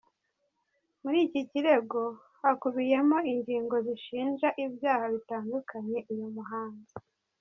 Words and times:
Muri 1.03 1.17
iki 1.27 1.41
kirego 1.49 2.01
hakubiyemo 2.41 3.17
ingingo 3.33 3.75
zishinja 3.85 4.49
ibyaha 4.65 5.05
bitandukanye 5.13 5.99
uyu 6.11 6.27
muhanzi. 6.35 6.93